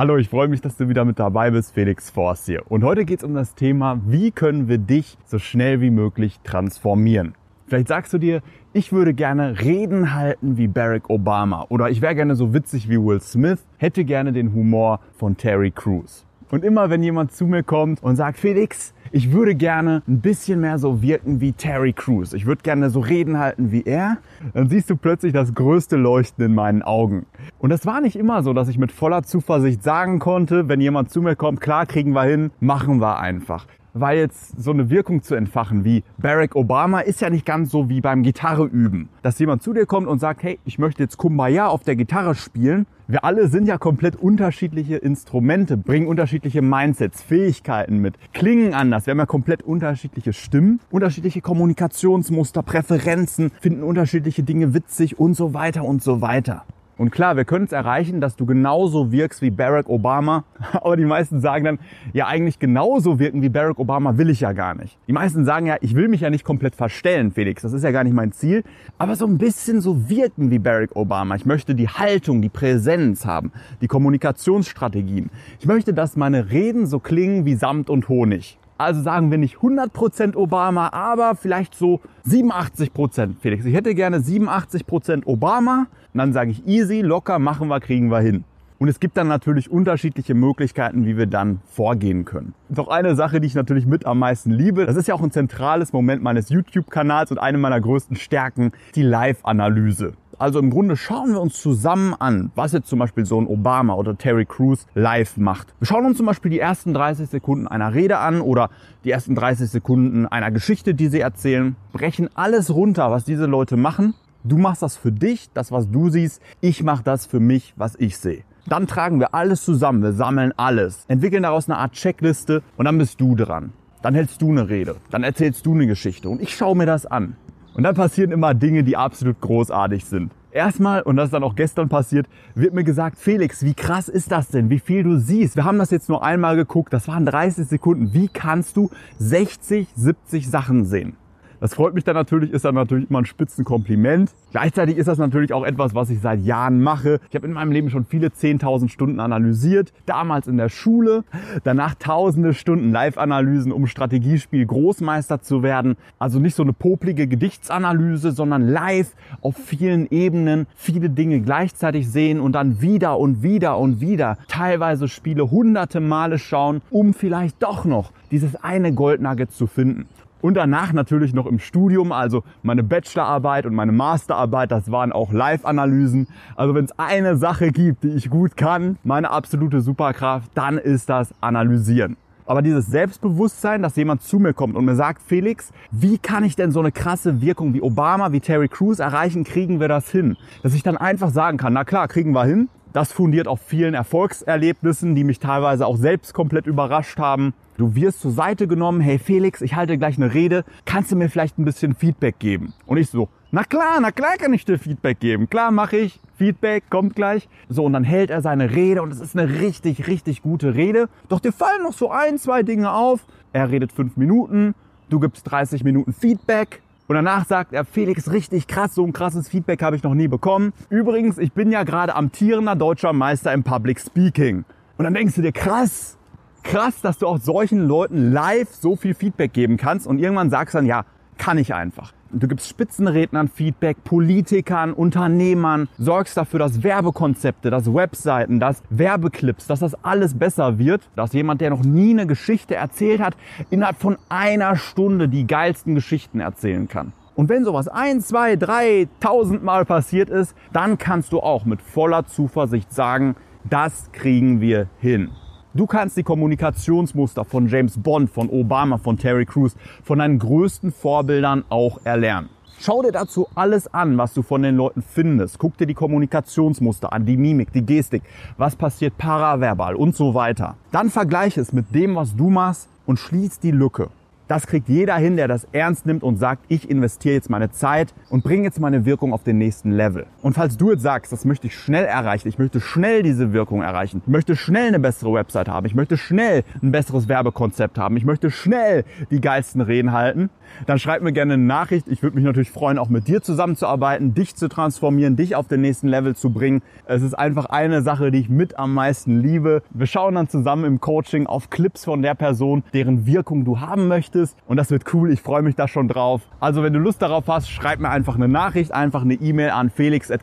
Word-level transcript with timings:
Hallo, 0.00 0.16
ich 0.16 0.30
freue 0.30 0.48
mich, 0.48 0.62
dass 0.62 0.78
du 0.78 0.88
wieder 0.88 1.04
mit 1.04 1.18
dabei 1.18 1.50
bist. 1.50 1.74
Felix 1.74 2.08
Forst 2.08 2.46
hier. 2.46 2.62
Und 2.70 2.84
heute 2.84 3.04
geht 3.04 3.18
es 3.18 3.22
um 3.22 3.34
das 3.34 3.54
Thema, 3.54 4.00
wie 4.06 4.30
können 4.30 4.66
wir 4.66 4.78
dich 4.78 5.18
so 5.26 5.38
schnell 5.38 5.82
wie 5.82 5.90
möglich 5.90 6.40
transformieren? 6.42 7.34
Vielleicht 7.66 7.88
sagst 7.88 8.10
du 8.14 8.16
dir, 8.16 8.40
ich 8.72 8.94
würde 8.94 9.12
gerne 9.12 9.60
Reden 9.60 10.14
halten 10.14 10.56
wie 10.56 10.68
Barack 10.68 11.10
Obama 11.10 11.66
oder 11.68 11.90
ich 11.90 12.00
wäre 12.00 12.14
gerne 12.14 12.34
so 12.34 12.54
witzig 12.54 12.88
wie 12.88 12.96
Will 12.96 13.20
Smith, 13.20 13.58
hätte 13.76 14.06
gerne 14.06 14.32
den 14.32 14.54
Humor 14.54 15.00
von 15.18 15.36
Terry 15.36 15.70
Crews. 15.70 16.24
Und 16.50 16.64
immer 16.64 16.88
wenn 16.88 17.02
jemand 17.02 17.32
zu 17.32 17.44
mir 17.44 17.62
kommt 17.62 18.02
und 18.02 18.16
sagt, 18.16 18.38
Felix, 18.38 18.94
ich 19.12 19.32
würde 19.32 19.54
gerne 19.54 20.02
ein 20.06 20.20
bisschen 20.20 20.60
mehr 20.60 20.78
so 20.78 21.02
wirken 21.02 21.40
wie 21.40 21.52
Terry 21.52 21.92
Crews. 21.92 22.32
Ich 22.32 22.46
würde 22.46 22.62
gerne 22.62 22.90
so 22.90 23.00
Reden 23.00 23.38
halten 23.38 23.72
wie 23.72 23.82
er. 23.82 24.18
Dann 24.54 24.68
siehst 24.68 24.88
du 24.88 24.96
plötzlich 24.96 25.32
das 25.32 25.54
größte 25.54 25.96
Leuchten 25.96 26.44
in 26.44 26.54
meinen 26.54 26.82
Augen. 26.82 27.26
Und 27.58 27.70
das 27.70 27.86
war 27.86 28.00
nicht 28.00 28.16
immer 28.16 28.42
so, 28.42 28.52
dass 28.52 28.68
ich 28.68 28.78
mit 28.78 28.92
voller 28.92 29.22
Zuversicht 29.22 29.82
sagen 29.82 30.18
konnte, 30.18 30.68
wenn 30.68 30.80
jemand 30.80 31.10
zu 31.10 31.22
mir 31.22 31.36
kommt, 31.36 31.60
klar 31.60 31.86
kriegen 31.86 32.12
wir 32.12 32.24
hin, 32.24 32.50
machen 32.60 33.00
wir 33.00 33.18
einfach 33.18 33.66
weil 33.94 34.18
jetzt 34.18 34.62
so 34.62 34.70
eine 34.70 34.90
Wirkung 34.90 35.22
zu 35.22 35.34
entfachen 35.34 35.84
wie 35.84 36.04
Barack 36.18 36.56
Obama 36.56 37.00
ist 37.00 37.20
ja 37.20 37.30
nicht 37.30 37.46
ganz 37.46 37.70
so 37.70 37.88
wie 37.88 38.00
beim 38.00 38.22
Gitarre 38.22 38.64
üben. 38.64 39.08
Dass 39.22 39.38
jemand 39.38 39.62
zu 39.62 39.72
dir 39.72 39.86
kommt 39.86 40.06
und 40.06 40.18
sagt, 40.18 40.42
hey, 40.42 40.58
ich 40.64 40.78
möchte 40.78 41.02
jetzt 41.02 41.16
Kumbaya 41.16 41.68
auf 41.68 41.82
der 41.82 41.96
Gitarre 41.96 42.34
spielen. 42.34 42.86
Wir 43.08 43.24
alle 43.24 43.48
sind 43.48 43.66
ja 43.66 43.76
komplett 43.76 44.14
unterschiedliche 44.14 44.96
Instrumente, 44.96 45.76
bringen 45.76 46.06
unterschiedliche 46.06 46.62
Mindsets, 46.62 47.22
Fähigkeiten 47.22 47.98
mit, 47.98 48.14
klingen 48.32 48.72
anders. 48.72 49.06
Wir 49.06 49.12
haben 49.12 49.18
ja 49.18 49.26
komplett 49.26 49.62
unterschiedliche 49.64 50.32
Stimmen, 50.32 50.78
unterschiedliche 50.90 51.40
Kommunikationsmuster, 51.40 52.62
Präferenzen, 52.62 53.50
finden 53.60 53.82
unterschiedliche 53.82 54.44
Dinge 54.44 54.74
witzig 54.74 55.18
und 55.18 55.34
so 55.34 55.54
weiter 55.54 55.84
und 55.84 56.04
so 56.04 56.20
weiter. 56.20 56.64
Und 57.00 57.10
klar, 57.10 57.34
wir 57.38 57.46
können 57.46 57.64
es 57.64 57.72
erreichen, 57.72 58.20
dass 58.20 58.36
du 58.36 58.44
genauso 58.44 59.10
wirkst 59.10 59.40
wie 59.40 59.48
Barack 59.48 59.88
Obama. 59.88 60.44
Aber 60.74 60.98
die 60.98 61.06
meisten 61.06 61.40
sagen 61.40 61.64
dann, 61.64 61.78
ja 62.12 62.26
eigentlich 62.26 62.58
genauso 62.58 63.18
wirken 63.18 63.40
wie 63.40 63.48
Barack 63.48 63.78
Obama 63.78 64.18
will 64.18 64.28
ich 64.28 64.40
ja 64.40 64.52
gar 64.52 64.74
nicht. 64.74 64.98
Die 65.08 65.14
meisten 65.14 65.46
sagen 65.46 65.64
ja, 65.64 65.76
ich 65.80 65.94
will 65.94 66.08
mich 66.08 66.20
ja 66.20 66.28
nicht 66.28 66.44
komplett 66.44 66.74
verstellen, 66.74 67.30
Felix. 67.30 67.62
Das 67.62 67.72
ist 67.72 67.84
ja 67.84 67.90
gar 67.90 68.04
nicht 68.04 68.12
mein 68.12 68.32
Ziel. 68.32 68.64
Aber 68.98 69.16
so 69.16 69.26
ein 69.26 69.38
bisschen 69.38 69.80
so 69.80 70.10
wirken 70.10 70.50
wie 70.50 70.58
Barack 70.58 70.94
Obama. 70.94 71.36
Ich 71.36 71.46
möchte 71.46 71.74
die 71.74 71.88
Haltung, 71.88 72.42
die 72.42 72.50
Präsenz 72.50 73.24
haben, 73.24 73.50
die 73.80 73.88
Kommunikationsstrategien. 73.88 75.30
Ich 75.58 75.64
möchte, 75.64 75.94
dass 75.94 76.16
meine 76.16 76.50
Reden 76.50 76.84
so 76.84 76.98
klingen 76.98 77.46
wie 77.46 77.54
Samt 77.54 77.88
und 77.88 78.10
Honig. 78.10 78.59
Also 78.80 79.02
sagen 79.02 79.30
wir 79.30 79.36
nicht 79.36 79.58
100% 79.58 80.36
Obama, 80.36 80.88
aber 80.94 81.34
vielleicht 81.34 81.74
so 81.74 82.00
87%, 82.26 83.34
Felix. 83.38 83.66
Ich 83.66 83.74
hätte 83.74 83.94
gerne 83.94 84.20
87% 84.20 85.26
Obama. 85.26 85.86
Und 86.14 86.18
dann 86.18 86.32
sage 86.32 86.52
ich 86.52 86.66
easy, 86.66 87.02
locker, 87.02 87.38
machen 87.38 87.68
wir, 87.68 87.78
kriegen 87.80 88.10
wir 88.10 88.20
hin. 88.20 88.44
Und 88.78 88.88
es 88.88 88.98
gibt 88.98 89.18
dann 89.18 89.28
natürlich 89.28 89.70
unterschiedliche 89.70 90.32
Möglichkeiten, 90.32 91.04
wie 91.04 91.18
wir 91.18 91.26
dann 91.26 91.60
vorgehen 91.66 92.24
können. 92.24 92.54
Doch 92.70 92.88
eine 92.88 93.14
Sache, 93.16 93.38
die 93.38 93.48
ich 93.48 93.54
natürlich 93.54 93.84
mit 93.84 94.06
am 94.06 94.18
meisten 94.18 94.50
liebe, 94.50 94.86
das 94.86 94.96
ist 94.96 95.08
ja 95.08 95.14
auch 95.14 95.20
ein 95.20 95.30
zentrales 95.30 95.92
Moment 95.92 96.22
meines 96.22 96.48
YouTube-Kanals 96.48 97.30
und 97.32 97.36
eine 97.36 97.58
meiner 97.58 97.82
größten 97.82 98.16
Stärken, 98.16 98.72
die 98.94 99.02
Live-Analyse. 99.02 100.14
Also 100.40 100.58
im 100.58 100.70
Grunde 100.70 100.96
schauen 100.96 101.32
wir 101.32 101.40
uns 101.42 101.60
zusammen 101.60 102.14
an, 102.18 102.50
was 102.54 102.72
jetzt 102.72 102.88
zum 102.88 102.98
Beispiel 102.98 103.26
so 103.26 103.38
ein 103.38 103.46
Obama 103.46 103.92
oder 103.92 104.16
Terry 104.16 104.46
Crews 104.46 104.86
live 104.94 105.36
macht. 105.36 105.74
Wir 105.80 105.86
schauen 105.86 106.06
uns 106.06 106.16
zum 106.16 106.24
Beispiel 106.24 106.50
die 106.50 106.58
ersten 106.58 106.94
30 106.94 107.28
Sekunden 107.28 107.68
einer 107.68 107.92
Rede 107.92 108.16
an 108.16 108.40
oder 108.40 108.70
die 109.04 109.10
ersten 109.10 109.34
30 109.34 109.68
Sekunden 109.68 110.24
einer 110.24 110.50
Geschichte, 110.50 110.94
die 110.94 111.08
sie 111.08 111.20
erzählen, 111.20 111.76
brechen 111.92 112.30
alles 112.32 112.74
runter, 112.74 113.10
was 113.10 113.26
diese 113.26 113.44
Leute 113.44 113.76
machen. 113.76 114.14
Du 114.42 114.56
machst 114.56 114.80
das 114.80 114.96
für 114.96 115.12
dich, 115.12 115.50
das 115.52 115.72
was 115.72 115.90
du 115.90 116.08
siehst. 116.08 116.40
Ich 116.62 116.82
mache 116.82 117.04
das 117.04 117.26
für 117.26 117.38
mich, 117.38 117.74
was 117.76 117.96
ich 117.96 118.16
sehe. 118.16 118.42
Dann 118.66 118.86
tragen 118.86 119.20
wir 119.20 119.34
alles 119.34 119.62
zusammen, 119.62 120.02
wir 120.02 120.14
sammeln 120.14 120.54
alles, 120.56 121.04
entwickeln 121.08 121.42
daraus 121.42 121.68
eine 121.68 121.76
Art 121.76 121.92
Checkliste 121.92 122.62
und 122.78 122.86
dann 122.86 122.96
bist 122.96 123.20
du 123.20 123.36
dran. 123.36 123.74
Dann 124.00 124.14
hältst 124.14 124.40
du 124.40 124.48
eine 124.48 124.70
Rede, 124.70 124.96
dann 125.10 125.22
erzählst 125.22 125.66
du 125.66 125.74
eine 125.74 125.86
Geschichte 125.86 126.30
und 126.30 126.40
ich 126.40 126.56
schaue 126.56 126.74
mir 126.76 126.86
das 126.86 127.04
an. 127.04 127.36
Und 127.74 127.84
dann 127.84 127.94
passieren 127.94 128.32
immer 128.32 128.54
Dinge, 128.54 128.82
die 128.84 128.96
absolut 128.96 129.40
großartig 129.40 130.04
sind. 130.04 130.32
Erstmal, 130.52 131.02
und 131.02 131.16
das 131.16 131.26
ist 131.26 131.32
dann 131.32 131.44
auch 131.44 131.54
gestern 131.54 131.88
passiert, 131.88 132.26
wird 132.56 132.74
mir 132.74 132.82
gesagt, 132.82 133.18
Felix, 133.18 133.64
wie 133.64 133.74
krass 133.74 134.08
ist 134.08 134.32
das 134.32 134.48
denn? 134.48 134.68
Wie 134.68 134.80
viel 134.80 135.04
du 135.04 135.18
siehst? 135.18 135.54
Wir 135.54 135.64
haben 135.64 135.78
das 135.78 135.90
jetzt 135.90 136.08
nur 136.08 136.24
einmal 136.24 136.56
geguckt, 136.56 136.92
das 136.92 137.06
waren 137.06 137.24
30 137.24 137.68
Sekunden. 137.68 138.12
Wie 138.12 138.28
kannst 138.28 138.76
du 138.76 138.90
60, 139.18 139.86
70 139.94 140.50
Sachen 140.50 140.84
sehen? 140.84 141.16
Das 141.60 141.74
freut 141.74 141.92
mich 141.92 142.04
dann 142.04 142.14
natürlich, 142.14 142.52
ist 142.52 142.64
dann 142.64 142.74
natürlich 142.74 143.10
immer 143.10 143.18
ein 143.18 143.26
Spitzenkompliment. 143.26 144.30
Gleichzeitig 144.50 144.96
ist 144.96 145.08
das 145.08 145.18
natürlich 145.18 145.52
auch 145.52 145.66
etwas, 145.66 145.94
was 145.94 146.08
ich 146.08 146.18
seit 146.18 146.40
Jahren 146.40 146.80
mache. 146.80 147.20
Ich 147.28 147.36
habe 147.36 147.46
in 147.46 147.52
meinem 147.52 147.70
Leben 147.70 147.90
schon 147.90 148.06
viele 148.06 148.28
10.000 148.28 148.88
Stunden 148.88 149.20
analysiert. 149.20 149.92
Damals 150.06 150.46
in 150.48 150.56
der 150.56 150.70
Schule, 150.70 151.22
danach 151.62 151.94
tausende 151.96 152.54
Stunden 152.54 152.92
Live-Analysen, 152.92 153.72
um 153.72 153.86
Strategiespiel 153.86 154.64
Großmeister 154.64 155.42
zu 155.42 155.62
werden. 155.62 155.98
Also 156.18 156.38
nicht 156.38 156.54
so 156.54 156.62
eine 156.62 156.72
poplige 156.72 157.26
Gedichtsanalyse, 157.26 158.32
sondern 158.32 158.66
live 158.66 159.12
auf 159.42 159.56
vielen 159.56 160.10
Ebenen 160.10 160.66
viele 160.76 161.10
Dinge 161.10 161.42
gleichzeitig 161.42 162.10
sehen 162.10 162.40
und 162.40 162.52
dann 162.52 162.80
wieder 162.80 163.18
und 163.18 163.42
wieder 163.42 163.76
und 163.76 164.00
wieder 164.00 164.38
teilweise 164.48 165.08
Spiele 165.08 165.50
hunderte 165.50 166.00
Male 166.00 166.38
schauen, 166.38 166.80
um 166.88 167.12
vielleicht 167.12 167.62
doch 167.62 167.84
noch 167.84 168.12
dieses 168.30 168.56
eine 168.56 168.94
Goldnugget 168.94 169.52
zu 169.52 169.66
finden. 169.66 170.08
Und 170.42 170.54
danach 170.54 170.92
natürlich 170.92 171.34
noch 171.34 171.46
im 171.46 171.58
Studium, 171.58 172.12
also 172.12 172.42
meine 172.62 172.82
Bachelorarbeit 172.82 173.66
und 173.66 173.74
meine 173.74 173.92
Masterarbeit, 173.92 174.70
das 174.70 174.90
waren 174.90 175.12
auch 175.12 175.32
Live-Analysen. 175.32 176.28
Also 176.56 176.74
wenn 176.74 176.86
es 176.86 176.98
eine 176.98 177.36
Sache 177.36 177.72
gibt, 177.72 178.04
die 178.04 178.08
ich 178.08 178.30
gut 178.30 178.56
kann, 178.56 178.98
meine 179.04 179.30
absolute 179.30 179.80
Superkraft, 179.80 180.50
dann 180.54 180.78
ist 180.78 181.10
das 181.10 181.34
Analysieren. 181.40 182.16
Aber 182.46 182.62
dieses 182.62 182.86
Selbstbewusstsein, 182.86 183.80
dass 183.80 183.94
jemand 183.94 184.22
zu 184.22 184.40
mir 184.40 184.52
kommt 184.52 184.74
und 184.74 184.84
mir 184.84 184.96
sagt, 184.96 185.22
Felix, 185.22 185.72
wie 185.92 186.18
kann 186.18 186.42
ich 186.42 186.56
denn 186.56 186.72
so 186.72 186.80
eine 186.80 186.90
krasse 186.90 187.40
Wirkung 187.40 187.74
wie 187.74 187.80
Obama, 187.80 188.32
wie 188.32 188.40
Terry 188.40 188.66
Crews 188.66 188.98
erreichen, 188.98 189.44
kriegen 189.44 189.78
wir 189.78 189.86
das 189.86 190.10
hin? 190.10 190.36
Dass 190.64 190.74
ich 190.74 190.82
dann 190.82 190.96
einfach 190.96 191.30
sagen 191.30 191.58
kann, 191.58 191.74
na 191.74 191.84
klar, 191.84 192.08
kriegen 192.08 192.32
wir 192.32 192.44
hin. 192.44 192.68
Das 192.92 193.12
fundiert 193.12 193.46
auf 193.46 193.60
vielen 193.60 193.94
Erfolgserlebnissen, 193.94 195.14
die 195.14 195.22
mich 195.22 195.38
teilweise 195.38 195.86
auch 195.86 195.96
selbst 195.96 196.34
komplett 196.34 196.66
überrascht 196.66 197.18
haben. 197.18 197.54
Du 197.76 197.94
wirst 197.94 198.20
zur 198.20 198.32
Seite 198.32 198.66
genommen, 198.66 199.00
hey 199.00 199.20
Felix, 199.20 199.62
ich 199.62 199.76
halte 199.76 199.96
gleich 199.96 200.16
eine 200.16 200.34
Rede, 200.34 200.64
kannst 200.86 201.12
du 201.12 201.16
mir 201.16 201.30
vielleicht 201.30 201.56
ein 201.58 201.64
bisschen 201.64 201.94
Feedback 201.94 202.40
geben? 202.40 202.74
Und 202.86 202.96
ich 202.96 203.08
so, 203.08 203.28
na 203.52 203.62
klar, 203.62 203.98
na 204.00 204.10
klar 204.10 204.36
kann 204.38 204.52
ich 204.52 204.64
dir 204.64 204.76
Feedback 204.76 205.20
geben. 205.20 205.48
Klar 205.48 205.70
mache 205.70 205.98
ich, 205.98 206.18
Feedback 206.36 206.90
kommt 206.90 207.14
gleich. 207.14 207.48
So, 207.68 207.84
und 207.84 207.92
dann 207.92 208.04
hält 208.04 208.30
er 208.30 208.42
seine 208.42 208.72
Rede 208.72 209.02
und 209.02 209.12
es 209.12 209.20
ist 209.20 209.38
eine 209.38 209.60
richtig, 209.60 210.08
richtig 210.08 210.42
gute 210.42 210.74
Rede. 210.74 211.08
Doch 211.28 211.38
dir 211.38 211.52
fallen 211.52 211.84
noch 211.84 211.92
so 211.92 212.10
ein, 212.10 212.38
zwei 212.38 212.64
Dinge 212.64 212.92
auf. 212.92 213.24
Er 213.52 213.70
redet 213.70 213.92
fünf 213.92 214.16
Minuten, 214.16 214.74
du 215.08 215.20
gibst 215.20 215.48
30 215.48 215.84
Minuten 215.84 216.12
Feedback. 216.12 216.82
Und 217.10 217.16
danach 217.16 217.44
sagt 217.44 217.72
er, 217.72 217.84
Felix, 217.84 218.30
richtig 218.30 218.68
krass, 218.68 218.94
so 218.94 219.04
ein 219.04 219.12
krasses 219.12 219.48
Feedback 219.48 219.82
habe 219.82 219.96
ich 219.96 220.04
noch 220.04 220.14
nie 220.14 220.28
bekommen. 220.28 220.72
Übrigens, 220.90 221.38
ich 221.38 221.52
bin 221.52 221.72
ja 221.72 221.82
gerade 221.82 222.14
amtierender 222.14 222.76
deutscher 222.76 223.12
Meister 223.12 223.52
im 223.52 223.64
Public 223.64 223.98
Speaking. 223.98 224.64
Und 224.96 225.04
dann 225.04 225.14
denkst 225.14 225.34
du 225.34 225.42
dir, 225.42 225.50
krass, 225.50 226.16
krass, 226.62 227.00
dass 227.00 227.18
du 227.18 227.26
auch 227.26 227.38
solchen 227.38 227.80
Leuten 227.88 228.30
live 228.30 228.72
so 228.72 228.94
viel 228.94 229.14
Feedback 229.14 229.52
geben 229.52 229.76
kannst 229.76 230.06
und 230.06 230.20
irgendwann 230.20 230.50
sagst 230.50 230.76
dann, 230.76 230.86
ja, 230.86 231.04
kann 231.36 231.58
ich 231.58 231.74
einfach. 231.74 232.12
Du 232.32 232.46
gibst 232.46 232.68
Spitzenrednern 232.68 233.48
Feedback, 233.48 234.04
Politikern, 234.04 234.92
Unternehmern, 234.92 235.88
sorgst 235.98 236.36
dafür, 236.36 236.60
dass 236.60 236.84
Werbekonzepte, 236.84 237.70
dass 237.70 237.92
Webseiten, 237.92 238.60
dass 238.60 238.84
Werbeclips, 238.88 239.66
dass 239.66 239.80
das 239.80 239.96
alles 240.04 240.38
besser 240.38 240.78
wird, 240.78 241.08
dass 241.16 241.32
jemand, 241.32 241.60
der 241.60 241.70
noch 241.70 241.82
nie 241.82 242.12
eine 242.12 242.28
Geschichte 242.28 242.76
erzählt 242.76 243.20
hat, 243.20 243.36
innerhalb 243.70 243.96
von 243.96 244.16
einer 244.28 244.76
Stunde 244.76 245.28
die 245.28 245.44
geilsten 245.44 245.96
Geschichten 245.96 246.38
erzählen 246.38 246.86
kann. 246.86 247.12
Und 247.34 247.48
wenn 247.48 247.64
sowas 247.64 247.88
ein, 247.88 248.20
zwei, 248.20 248.54
drei, 248.54 249.08
tausendmal 249.18 249.84
passiert 249.84 250.30
ist, 250.30 250.54
dann 250.72 250.98
kannst 250.98 251.32
du 251.32 251.40
auch 251.40 251.64
mit 251.64 251.82
voller 251.82 252.26
Zuversicht 252.26 252.92
sagen, 252.92 253.34
das 253.68 254.12
kriegen 254.12 254.60
wir 254.60 254.86
hin. 255.00 255.30
Du 255.72 255.86
kannst 255.86 256.16
die 256.16 256.24
Kommunikationsmuster 256.24 257.44
von 257.44 257.68
James 257.68 257.96
Bond, 257.96 258.28
von 258.28 258.50
Obama, 258.50 258.98
von 258.98 259.16
Terry 259.16 259.46
Crews, 259.46 259.76
von 260.02 260.18
deinen 260.18 260.40
größten 260.40 260.90
Vorbildern 260.90 261.62
auch 261.68 262.00
erlernen. 262.02 262.48
Schau 262.80 263.02
dir 263.02 263.12
dazu 263.12 263.46
alles 263.54 263.86
an, 263.94 264.18
was 264.18 264.34
du 264.34 264.42
von 264.42 264.62
den 264.62 264.74
Leuten 264.74 265.00
findest. 265.00 265.60
Guck 265.60 265.76
dir 265.76 265.86
die 265.86 265.94
Kommunikationsmuster 265.94 267.12
an, 267.12 267.24
die 267.24 267.36
Mimik, 267.36 267.72
die 267.72 267.86
Gestik, 267.86 268.24
was 268.56 268.74
passiert 268.74 269.16
paraverbal 269.16 269.94
und 269.94 270.16
so 270.16 270.34
weiter. 270.34 270.74
Dann 270.90 271.08
vergleiche 271.08 271.60
es 271.60 271.72
mit 271.72 271.94
dem, 271.94 272.16
was 272.16 272.34
du 272.34 272.50
machst 272.50 272.88
und 273.06 273.20
schließ 273.20 273.60
die 273.60 273.70
Lücke. 273.70 274.08
Das 274.50 274.66
kriegt 274.66 274.88
jeder 274.88 275.14
hin, 275.14 275.36
der 275.36 275.46
das 275.46 275.68
ernst 275.70 276.06
nimmt 276.06 276.24
und 276.24 276.34
sagt, 276.34 276.64
ich 276.66 276.90
investiere 276.90 277.36
jetzt 277.36 277.50
meine 277.50 277.70
Zeit 277.70 278.12
und 278.30 278.42
bringe 278.42 278.64
jetzt 278.64 278.80
meine 278.80 279.04
Wirkung 279.04 279.32
auf 279.32 279.44
den 279.44 279.58
nächsten 279.58 279.92
Level. 279.92 280.26
Und 280.42 280.54
falls 280.54 280.76
du 280.76 280.90
jetzt 280.90 281.02
sagst, 281.02 281.30
das 281.30 281.44
möchte 281.44 281.68
ich 281.68 281.76
schnell 281.76 282.04
erreichen, 282.04 282.48
ich 282.48 282.58
möchte 282.58 282.80
schnell 282.80 283.22
diese 283.22 283.52
Wirkung 283.52 283.82
erreichen, 283.82 284.22
ich 284.26 284.28
möchte 284.28 284.56
schnell 284.56 284.88
eine 284.88 284.98
bessere 284.98 285.32
Website 285.32 285.68
haben, 285.68 285.86
ich 285.86 285.94
möchte 285.94 286.16
schnell 286.16 286.64
ein 286.82 286.90
besseres 286.90 287.28
Werbekonzept 287.28 287.96
haben, 287.96 288.16
ich 288.16 288.24
möchte 288.24 288.50
schnell 288.50 289.04
die 289.30 289.40
geilsten 289.40 289.82
Reden 289.82 290.10
halten, 290.10 290.50
dann 290.86 290.98
schreib 290.98 291.22
mir 291.22 291.32
gerne 291.32 291.54
eine 291.54 291.62
Nachricht. 291.62 292.08
Ich 292.08 292.22
würde 292.22 292.36
mich 292.36 292.44
natürlich 292.44 292.70
freuen, 292.70 292.98
auch 292.98 293.08
mit 293.08 293.28
dir 293.28 293.42
zusammenzuarbeiten, 293.42 294.34
dich 294.34 294.56
zu 294.56 294.68
transformieren, 294.68 295.36
dich 295.36 295.54
auf 295.54 295.68
den 295.68 295.80
nächsten 295.80 296.08
Level 296.08 296.34
zu 296.34 296.50
bringen. 296.50 296.82
Es 297.06 297.22
ist 297.22 297.34
einfach 297.34 297.66
eine 297.66 298.02
Sache, 298.02 298.30
die 298.30 298.40
ich 298.40 298.48
mit 298.48 298.78
am 298.78 298.94
meisten 298.94 299.40
liebe. 299.40 299.82
Wir 299.90 300.06
schauen 300.06 300.34
dann 300.34 300.48
zusammen 300.48 300.84
im 300.84 301.00
Coaching 301.00 301.46
auf 301.46 301.70
Clips 301.70 302.04
von 302.04 302.22
der 302.22 302.34
Person, 302.34 302.82
deren 302.92 303.26
Wirkung 303.26 303.64
du 303.64 303.80
haben 303.80 304.08
möchtest. 304.08 304.39
Und 304.66 304.76
das 304.76 304.90
wird 304.90 305.12
cool. 305.14 305.32
Ich 305.32 305.40
freue 305.40 305.62
mich 305.62 305.74
da 305.74 305.88
schon 305.88 306.08
drauf. 306.08 306.42
Also 306.60 306.82
wenn 306.82 306.92
du 306.92 306.98
Lust 306.98 307.22
darauf 307.22 307.46
hast, 307.48 307.70
schreib 307.70 308.00
mir 308.00 308.10
einfach 308.10 308.36
eine 308.36 308.48
Nachricht, 308.48 308.92
einfach 308.92 309.22
eine 309.22 309.34
E-Mail 309.34 309.70
an 309.70 309.90
felix 309.90 310.30
at 310.30 310.40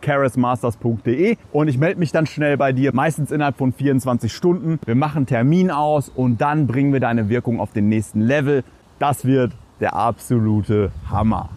und 1.51 1.67
ich 1.67 1.77
melde 1.77 1.99
mich 1.99 2.11
dann 2.11 2.25
schnell 2.25 2.57
bei 2.57 2.71
dir, 2.71 2.93
meistens 2.93 3.31
innerhalb 3.31 3.57
von 3.57 3.73
24 3.73 4.31
Stunden. 4.31 4.79
Wir 4.85 4.95
machen 4.95 5.25
Termin 5.25 5.71
aus 5.71 6.09
und 6.09 6.39
dann 6.41 6.67
bringen 6.67 6.93
wir 6.93 6.99
deine 6.99 7.29
Wirkung 7.29 7.59
auf 7.59 7.73
den 7.73 7.89
nächsten 7.89 8.21
Level. 8.21 8.63
Das 8.99 9.25
wird 9.25 9.51
der 9.79 9.95
absolute 9.95 10.91
Hammer. 11.09 11.49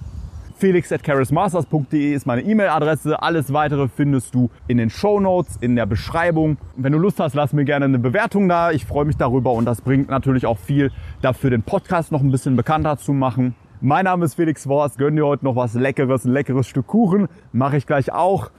Felix 0.61 0.93
at 0.93 1.01
ist 1.09 2.27
meine 2.27 2.43
E-Mail-Adresse. 2.43 3.23
Alles 3.23 3.51
weitere 3.51 3.89
findest 3.89 4.35
du 4.35 4.51
in 4.69 4.77
den 4.77 4.91
Show 4.91 5.19
Notes, 5.19 5.57
in 5.62 5.75
der 5.75 5.87
Beschreibung. 5.87 6.59
Wenn 6.77 6.93
du 6.93 6.99
Lust 6.99 7.19
hast, 7.19 7.35
lass 7.35 7.55
mir 7.55 7.65
gerne 7.65 7.87
eine 7.87 7.99
Bewertung 7.99 8.47
da. 8.47 8.71
Ich 8.71 8.85
freue 8.85 9.07
mich 9.07 9.17
darüber 9.17 9.53
und 9.55 9.65
das 9.65 9.81
bringt 9.81 10.11
natürlich 10.11 10.45
auch 10.45 10.59
viel 10.59 10.93
dafür, 11.23 11.49
den 11.49 11.62
Podcast 11.62 12.12
noch 12.12 12.21
ein 12.21 12.31
bisschen 12.31 12.57
bekannter 12.57 12.99
zu 12.99 13.15
machen. 13.15 13.55
Mein 13.81 14.05
Name 14.05 14.27
ist 14.27 14.35
Felix 14.35 14.69
Worst. 14.69 14.99
Gönn 14.99 15.17
dir 15.17 15.25
heute 15.25 15.47
noch 15.47 15.57
was 15.57 15.73
Leckeres, 15.73 16.27
ein 16.27 16.33
leckeres 16.33 16.69
Stück 16.69 16.89
Kuchen. 16.89 17.29
Mache 17.53 17.79
ich 17.79 17.87
gleich 17.87 18.13
auch. 18.13 18.51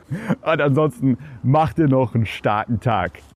Und 0.41 0.59
ansonsten 0.59 1.19
mach 1.43 1.73
dir 1.73 1.87
noch 1.87 2.15
einen 2.15 2.25
starken 2.25 2.79
Tag. 2.79 3.21